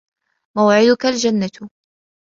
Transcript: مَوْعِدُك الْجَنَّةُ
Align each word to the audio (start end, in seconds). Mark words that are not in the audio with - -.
مَوْعِدُك 0.57 1.05
الْجَنَّةُ 1.05 1.49